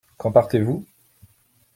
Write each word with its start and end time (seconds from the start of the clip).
Quand 0.17 0.31
partez-vous? 0.31 0.83